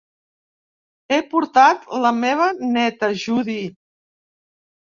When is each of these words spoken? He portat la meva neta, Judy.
He 1.15 1.19
portat 1.33 1.85
la 2.07 2.13
meva 2.23 2.49
neta, 2.73 3.13
Judy. 3.27 3.61